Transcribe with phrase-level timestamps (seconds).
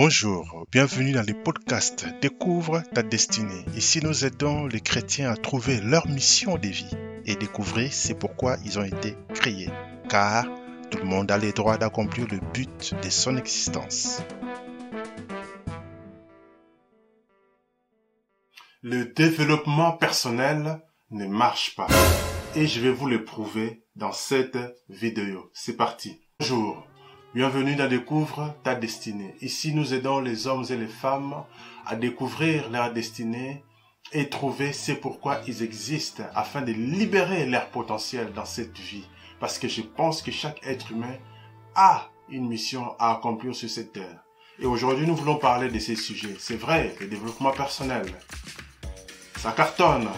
[0.00, 3.64] Bonjour, bienvenue dans le podcast Découvre ta destinée.
[3.74, 8.58] Ici, nous aidons les chrétiens à trouver leur mission de vie et découvrir c'est pourquoi
[8.64, 9.72] ils ont été créés.
[10.08, 10.44] Car
[10.92, 14.22] tout le monde a le droit d'accomplir le but de son existence.
[18.82, 20.80] Le développement personnel
[21.10, 21.88] ne marche pas.
[22.54, 24.58] Et je vais vous le prouver dans cette
[24.88, 25.50] vidéo.
[25.54, 26.20] C'est parti.
[26.38, 26.87] Bonjour.
[27.34, 29.36] Bienvenue dans Découvre ta destinée.
[29.42, 31.44] Ici, nous aidons les hommes et les femmes
[31.84, 33.62] à découvrir leur destinée
[34.12, 39.06] et trouver c'est pourquoi ils existent afin de libérer leur potentiel dans cette vie.
[39.40, 41.16] Parce que je pense que chaque être humain
[41.74, 44.24] a une mission à accomplir sur cette terre.
[44.58, 46.36] Et aujourd'hui, nous voulons parler de ces sujets.
[46.38, 48.06] C'est vrai, le développement personnel.
[49.36, 50.08] Ça cartonne.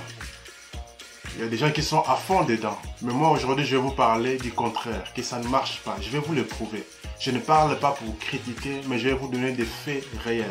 [1.36, 2.78] Il y a des gens qui sont à fond dedans.
[3.02, 5.96] Mais moi, aujourd'hui, je vais vous parler du contraire, que ça ne marche pas.
[6.00, 6.84] Je vais vous le prouver.
[7.20, 10.48] Je ne parle pas pour vous critiquer, mais je vais vous donner des faits réels.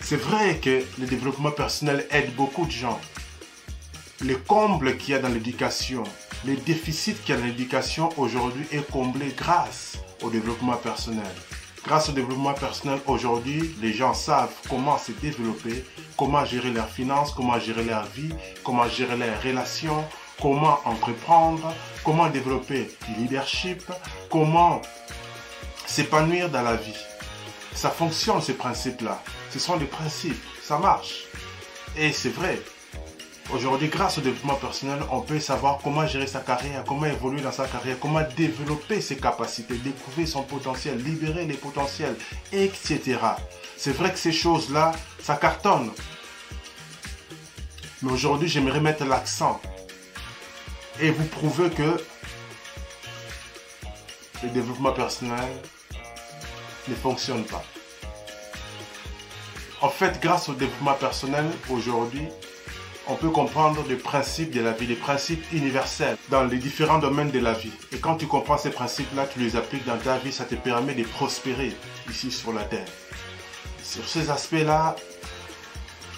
[0.00, 3.00] C'est vrai que le développement personnel aide beaucoup de gens.
[4.20, 6.02] Le comble qu'il y a dans l'éducation,
[6.44, 11.32] le déficit qu'il y a dans l'éducation aujourd'hui est comblé grâce au développement personnel.
[11.84, 15.84] Grâce au développement personnel, aujourd'hui, les gens savent comment se développer,
[16.16, 18.32] comment gérer leurs finances, comment gérer leur vie,
[18.64, 20.04] comment gérer leurs relations,
[20.40, 21.72] comment entreprendre,
[22.04, 23.82] comment développer du leadership,
[24.30, 24.82] comment
[25.86, 26.96] s'épanouir dans la vie.
[27.74, 29.22] Ça fonctionne, ces principes-là.
[29.50, 31.24] Ce sont des principes, ça marche.
[31.96, 32.60] Et c'est vrai,
[33.52, 37.52] Aujourd'hui, grâce au développement personnel, on peut savoir comment gérer sa carrière, comment évoluer dans
[37.52, 42.14] sa carrière, comment développer ses capacités, découvrir son potentiel, libérer les potentiels,
[42.50, 43.18] etc.
[43.84, 45.90] C'est vrai que ces choses-là, ça cartonne.
[48.00, 49.60] Mais aujourd'hui, j'aimerais mettre l'accent
[51.00, 52.00] et vous prouver que
[54.44, 55.48] le développement personnel
[56.86, 57.64] ne fonctionne pas.
[59.80, 62.28] En fait, grâce au développement personnel, aujourd'hui,
[63.08, 67.32] on peut comprendre les principes de la vie, les principes universels dans les différents domaines
[67.32, 67.72] de la vie.
[67.90, 70.94] Et quand tu comprends ces principes-là, tu les appliques dans ta vie, ça te permet
[70.94, 71.74] de prospérer
[72.08, 72.86] ici sur la terre.
[73.82, 74.96] Sur ces aspects-là,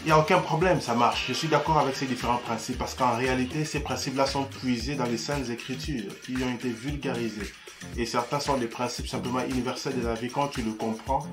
[0.03, 1.25] il n'y a aucun problème, ça marche.
[1.29, 5.07] Je suis d'accord avec ces différents principes parce qu'en réalité, ces principes-là sont puisés dans
[5.07, 7.53] les saintes écritures qui ont été vulgarisés.
[7.97, 10.29] Et certains sont des principes simplement universels de la vie.
[10.29, 11.27] Quand tu le comprends,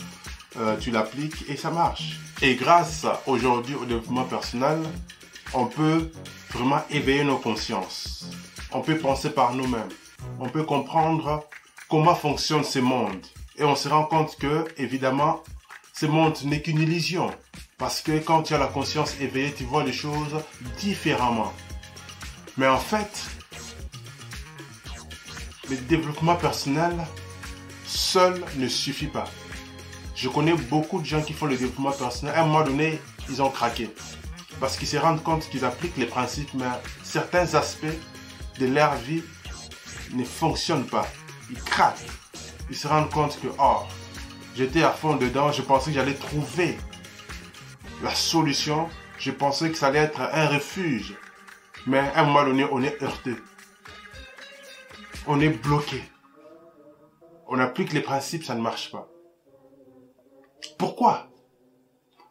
[0.58, 2.20] euh, tu l'appliques et ça marche.
[2.42, 4.80] Et grâce aujourd'hui au développement personnel,
[5.54, 6.10] on peut
[6.52, 8.26] vraiment éveiller nos consciences.
[8.72, 9.90] On peut penser par nous-mêmes.
[10.40, 11.46] On peut comprendre
[11.90, 13.26] comment fonctionne ce monde.
[13.58, 15.44] Et on se rend compte que, évidemment,
[16.02, 17.30] ce monde n'est qu'une illusion.
[17.78, 20.36] Parce que quand tu as la conscience éveillée, tu vois les choses
[20.80, 21.54] différemment.
[22.58, 23.24] Mais en fait,
[25.70, 26.96] le développement personnel
[27.86, 29.26] seul ne suffit pas.
[30.16, 32.34] Je connais beaucoup de gens qui font le développement personnel.
[32.34, 33.88] À un moment donné, ils ont craqué
[34.60, 36.66] parce qu'ils se rendent compte qu'ils appliquent les principes, mais
[37.04, 38.00] certains aspects
[38.58, 39.22] de leur vie
[40.14, 41.08] ne fonctionnent pas.
[41.52, 42.08] Ils craquent.
[42.72, 43.84] Ils se rendent compte que, oh,
[44.56, 46.78] j'étais à fond dedans, je pensais que j'allais trouver
[48.04, 51.16] la solution, je pensais que ça allait être un refuge.
[51.88, 53.36] Mais à un moment donné, on est heurté.
[55.28, 56.02] On est bloqué.
[57.48, 59.08] On applique les principes, ça ne marche pas.
[60.78, 61.28] Pourquoi?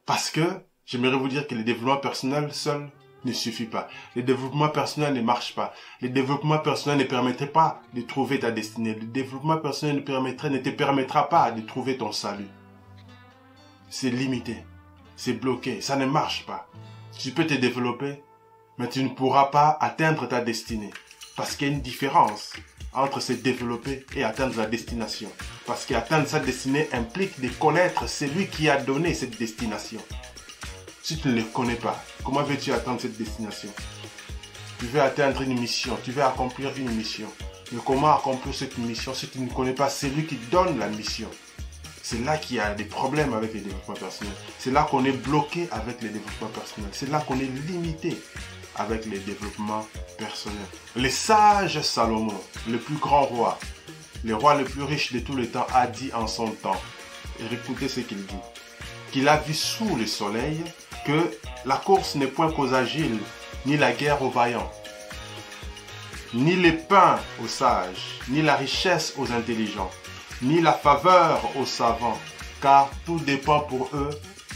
[0.07, 0.43] Parce que
[0.91, 2.91] J'aimerais vous dire que le développement personnel seul
[3.25, 3.89] ne suffit pas.
[4.17, 5.75] Le développement personnel ne marche pas.
[6.01, 8.95] Le développement personnel ne permettrait pas de trouver ta destinée.
[8.95, 12.49] Le développement personnel ne, te permettra pas de trouver ton salut.
[13.89, 14.65] C'est limité.
[15.17, 15.81] C'est bloqué.
[15.81, 16.69] Ça ne marche pas.
[17.19, 18.23] Tu peux te développer,
[18.79, 20.91] mais tu ne pourras pas atteindre ta destinée.
[21.37, 22.53] Parce qu'il y a une différence
[22.93, 25.31] entre se développer et atteindre la destination.
[25.67, 30.01] Parce qu'atteindre sa destinée implique de connaître celui qui a donné cette destination.
[31.03, 33.71] Si tu ne les connais pas, comment veux-tu atteindre cette destination?
[34.79, 37.29] Tu veux atteindre une mission, tu veux accomplir une mission.
[37.73, 39.89] Mais comment accomplir cette mission si tu ne connais pas?
[39.89, 41.29] Celui qui donne la mission
[42.03, 44.35] C'est là qu'il y a des problèmes avec les développements personnels.
[44.59, 46.91] C'est là qu'on est bloqué avec les développements personnels.
[46.93, 48.21] C'est là qu'on est limité
[48.77, 49.87] avec les développements
[50.19, 50.59] personnels.
[50.97, 53.59] Le sage Salomon, le plus grand roi,
[54.25, 56.81] le roi le plus riche de tous les temps, a dit en son temps,
[57.39, 58.35] et écoutez ce qu'il dit,
[59.13, 60.63] qu'il a vu sous le soleil
[61.05, 61.31] que
[61.65, 63.19] la course n'est point qu'aux agiles,
[63.67, 64.71] ni la guerre aux vaillants,
[66.33, 69.91] ni les pains aux sages, ni la richesse aux intelligents,
[70.43, 72.19] ni la faveur aux savants,
[72.63, 74.11] car tout dépend pour eux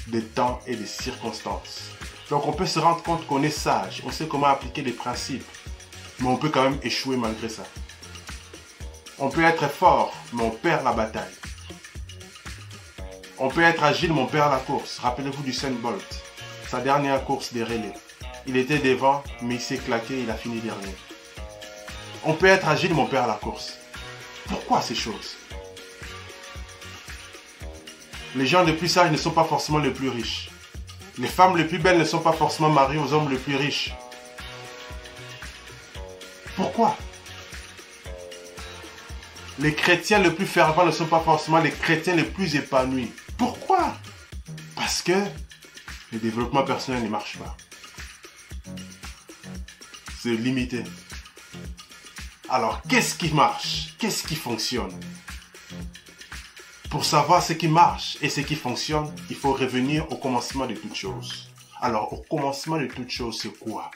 [0.07, 1.91] des temps et des circonstances.
[2.31, 5.45] Donc on peut se rendre compte qu'on est sage, on sait comment appliquer les principes,
[6.21, 7.65] mais on peut quand même échouer malgré ça.
[9.19, 11.35] On peut être fort, mais on perd la bataille.
[13.39, 14.99] On peut être agile, mon père, à la course.
[14.99, 16.23] Rappelez-vous du Saint Bolt.
[16.75, 17.93] Sa dernière course des relais.
[18.49, 20.93] Il était devant, mais il s'est claqué, il a fini dernier.
[22.25, 23.75] On peut être agile, mon père, à la course.
[24.49, 25.37] Pourquoi ces choses?
[28.35, 30.51] Les gens les plus sages ne sont pas forcément les plus riches.
[31.17, 33.95] Les femmes les plus belles ne sont pas forcément mariées aux hommes les plus riches.
[36.57, 36.97] Pourquoi?
[39.61, 43.13] Les chrétiens les plus fervents ne sont pas forcément les chrétiens les plus épanouis.
[43.39, 43.95] Pourquoi?
[44.75, 45.15] Parce que
[46.15, 47.57] le développement personnel ne marche pas.
[50.23, 50.85] C'est limité.
[52.49, 53.95] Alors, qu'est-ce qui marche?
[53.99, 54.99] Qu'est-ce qui fonctionne?
[56.89, 60.75] Pour savoir ce qui marche et ce qui fonctionne, il faut revenir au commencement de
[60.75, 61.51] toutes choses.
[61.81, 63.91] Alors, au commencement de toutes choses, c'est quoi?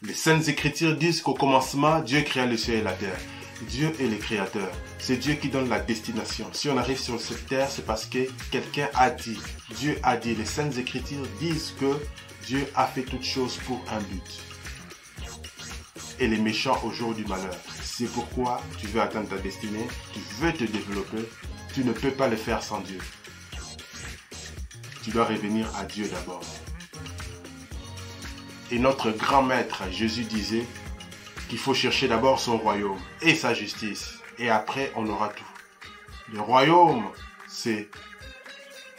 [0.00, 3.20] Les Saintes Écritures disent qu'au commencement, Dieu créa le ciel et la terre.
[3.62, 4.70] Dieu est le créateur.
[4.98, 6.48] C'est Dieu qui donne la destination.
[6.52, 9.38] Si on arrive sur cette terre, c'est parce que quelqu'un a dit.
[9.76, 10.34] Dieu a dit.
[10.34, 11.96] Les Saintes Écritures disent que
[12.46, 14.42] Dieu a fait toutes choses pour un but.
[16.18, 17.56] Et les méchants au jour du malheur.
[17.82, 21.28] C'est pourquoi tu veux atteindre ta destinée, tu veux te développer,
[21.74, 22.98] tu ne peux pas le faire sans Dieu.
[25.02, 26.42] Tu dois revenir à Dieu d'abord.
[28.70, 30.64] Et notre grand maître Jésus disait,
[31.48, 34.18] qu'il faut chercher d'abord son royaume et sa justice.
[34.38, 35.44] Et après, on aura tout.
[36.32, 37.04] Le royaume,
[37.46, 37.88] c'est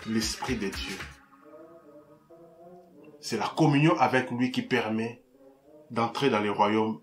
[0.07, 0.97] l'Esprit de Dieu.
[3.19, 5.21] C'est la communion avec lui qui permet
[5.91, 7.01] d'entrer dans le royaume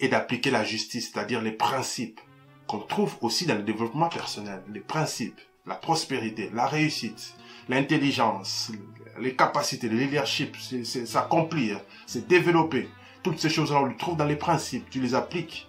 [0.00, 2.20] et d'appliquer la justice, c'est-à-dire les principes
[2.66, 7.34] qu'on trouve aussi dans le développement personnel, les principes, la prospérité, la réussite,
[7.68, 8.72] l'intelligence,
[9.20, 12.88] les capacités, le leadership, c'est s'accomplir, c'est développer,
[13.22, 15.68] toutes ces choses-là, on les trouve dans les principes, tu les appliques.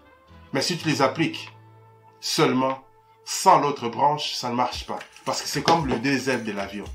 [0.54, 1.52] Mais si tu les appliques
[2.20, 2.84] seulement,
[3.26, 5.00] sans l'autre branche, ça ne marche pas.
[5.26, 6.86] Parce que c'est comme le deux de l'avion.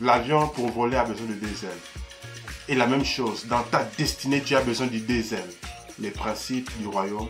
[0.00, 2.02] L'avion, pour voler, a besoin de deux ailes.
[2.68, 5.22] Et la même chose, dans ta destinée, tu as besoin du deux.
[5.98, 7.28] Les principes du royaume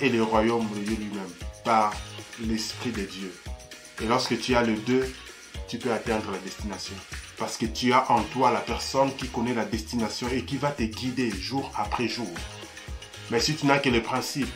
[0.00, 1.30] et le royaume de Dieu lui-même,
[1.64, 1.92] par
[2.40, 3.32] l'Esprit de Dieu.
[4.02, 5.14] Et lorsque tu as le deux,
[5.68, 6.96] tu peux atteindre la destination.
[7.38, 10.70] Parce que tu as en toi la personne qui connaît la destination et qui va
[10.70, 12.30] te guider jour après jour.
[13.30, 14.52] Mais si tu n'as que les principes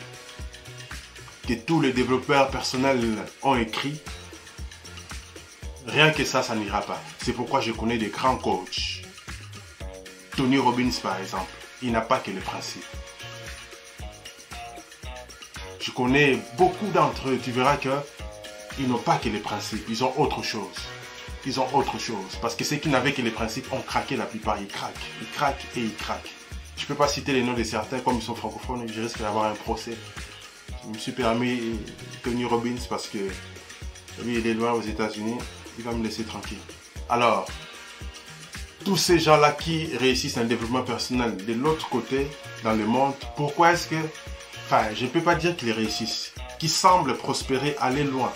[1.47, 3.99] que tous les développeurs personnels ont écrits,
[5.87, 7.01] rien que ça, ça n'ira pas.
[7.23, 9.03] C'est pourquoi je connais des grands coachs.
[10.35, 11.49] Tony Robbins, par exemple,
[11.81, 12.85] il n'a pas que les principes.
[15.79, 17.89] Je connais beaucoup d'entre eux, tu verras que
[18.79, 20.77] ils n'ont pas que les principes, ils ont autre chose
[21.47, 22.37] ils ont autre chose.
[22.41, 24.57] Parce que ceux qui n'avaient que les principes ont craqué la plupart.
[24.59, 26.33] Ils craquent, ils craquent et ils craquent.
[26.75, 29.19] Je ne peux pas citer les noms de certains, comme ils sont francophones, je risque
[29.19, 29.97] d'avoir un procès.
[30.83, 31.79] Je me suis permis
[32.21, 33.17] Tony Robbins parce que
[34.23, 35.37] lui, il est loin aux États-Unis.
[35.79, 36.59] Il va me laisser tranquille.
[37.09, 37.47] Alors,
[38.83, 42.27] tous ces gens-là qui réussissent un développement personnel de l'autre côté,
[42.63, 43.95] dans le monde, pourquoi est-ce que,
[44.65, 48.31] enfin, je ne peux pas dire qu'ils réussissent, qui semblent prospérer, aller loin,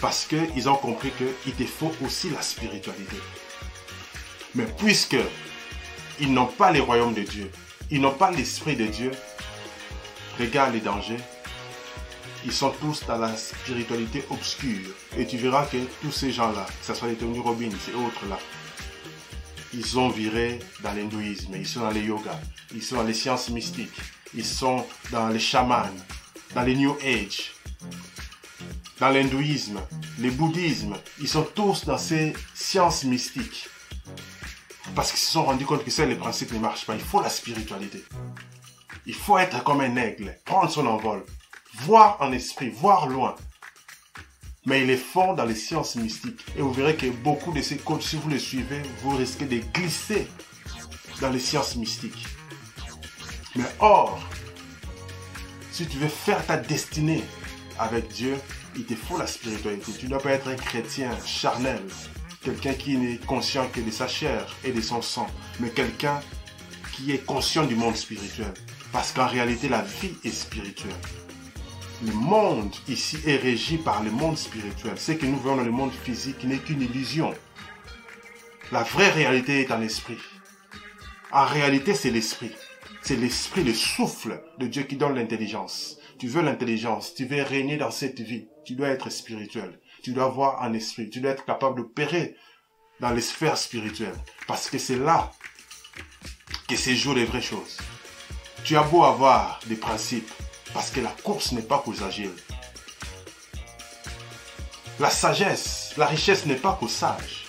[0.00, 3.16] parce qu'ils ont compris qu'il te faut aussi la spiritualité.
[4.54, 5.16] Mais puisque
[6.20, 7.50] ils n'ont pas le royaume de Dieu,
[7.90, 9.10] ils n'ont pas l'esprit de Dieu,
[10.38, 11.20] regarde les dangers.
[12.44, 14.94] Ils sont tous dans la spiritualité obscure.
[15.16, 18.26] Et tu verras que tous ces gens-là, que ce soit les Tony Robbins et autres
[18.28, 18.38] là,
[19.74, 22.40] ils ont viré dans l'hindouisme, ils sont dans les yoga,
[22.74, 24.00] ils sont dans les sciences mystiques,
[24.34, 25.90] ils sont dans les chamans,
[26.54, 27.52] dans les New Age,
[29.00, 29.80] dans l'hindouisme,
[30.18, 33.68] le bouddhisme, ils sont tous dans ces sciences mystiques.
[34.94, 36.94] Parce qu'ils se sont rendus compte que ça, les principes ne marchent pas.
[36.94, 38.04] Il faut la spiritualité.
[39.06, 41.24] Il faut être comme un aigle, prendre son envol,
[41.82, 43.36] voir en esprit, voir loin.
[44.66, 46.44] Mais ils les font dans les sciences mystiques.
[46.56, 49.60] Et vous verrez que beaucoup de ces coachs, si vous les suivez, vous risquez de
[49.72, 50.26] glisser
[51.20, 52.26] dans les sciences mystiques.
[53.54, 54.18] Mais or,
[55.70, 57.24] si tu veux faire ta destinée
[57.78, 58.36] avec Dieu,
[58.76, 59.92] il te faut la spiritualité.
[59.98, 61.80] Tu ne dois pas être un chrétien charnel,
[62.42, 65.28] quelqu'un qui n'est conscient que de sa chair et de son sang,
[65.60, 66.20] mais quelqu'un
[66.92, 68.52] qui est conscient du monde spirituel.
[68.92, 70.92] Parce qu'en réalité, la vie est spirituelle.
[72.04, 74.94] Le monde ici est régi par le monde spirituel.
[74.96, 77.34] Ce que nous voyons dans le monde physique n'est qu'une illusion.
[78.70, 80.18] La vraie réalité est en esprit.
[81.32, 82.52] En réalité, c'est l'esprit.
[83.02, 85.98] C'est l'esprit, le souffle de Dieu qui donne l'intelligence.
[86.18, 89.80] Tu veux l'intelligence, tu veux régner dans cette vie tu dois être spirituel.
[90.02, 91.08] Tu dois voir en esprit.
[91.08, 92.36] Tu dois être capable d'opérer
[93.00, 94.18] dans les sphères spirituelles.
[94.46, 95.32] Parce que c'est là
[96.68, 97.78] que se jouent les vraies choses.
[98.64, 100.30] Tu as beau avoir des principes,
[100.74, 102.36] parce que la course n'est pas les agiles.
[105.00, 107.46] La sagesse, la richesse n'est pas qu'aux sages.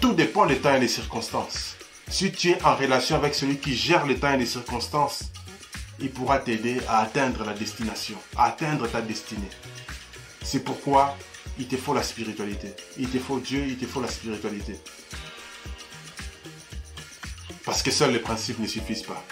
[0.00, 1.74] Tout dépend des temps et des circonstances.
[2.06, 5.32] Si tu es en relation avec celui qui gère les temps et les circonstances,
[5.98, 9.50] il pourra t'aider à atteindre la destination, à atteindre ta destinée.
[10.42, 11.16] C'est pourquoi
[11.58, 12.74] il te faut la spiritualité.
[12.98, 14.78] Il te faut Dieu, il te faut la spiritualité.
[17.64, 19.22] Parce que seuls les principes ne suffisent pas.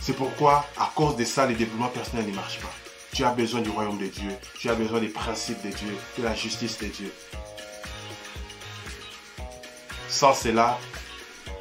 [0.00, 2.72] C'est pourquoi, à cause de ça, les développements personnels ne marchent pas.
[3.12, 4.30] Tu as besoin du royaume de Dieu.
[4.58, 7.12] Tu as besoin des principes de Dieu, de la justice de Dieu.
[10.08, 10.78] Sans cela,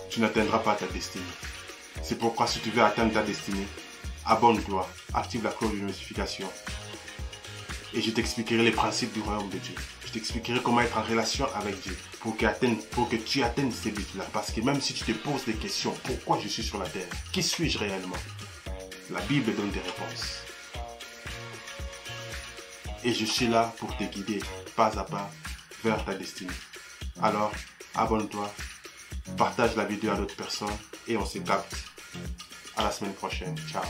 [0.10, 1.24] tu n'atteindras pas ta destinée.
[2.04, 3.68] C'est pourquoi si tu veux atteindre ta destinée,
[4.32, 6.50] abonne-toi, active la cloche de notification.
[7.94, 9.76] Et je t'expliquerai les principes du royaume de Dieu.
[10.06, 14.24] Je t'expliquerai comment être en relation avec Dieu pour que, tu atteignes ces buts-là.
[14.32, 17.08] Parce que même si tu te poses des questions, pourquoi je suis sur la terre?
[17.34, 18.16] Qui suis-je réellement?
[19.10, 20.44] La Bible donne des réponses.
[23.04, 24.40] Et je suis là pour te guider
[24.78, 25.30] pas à pas
[25.84, 26.52] vers ta destinée.
[27.22, 27.52] Alors,
[27.96, 28.50] abonne-toi,
[29.36, 31.76] partage la vidéo à d'autres personnes et on se capte.
[32.78, 33.58] À la semaine prochaine.
[33.70, 33.84] Ciao.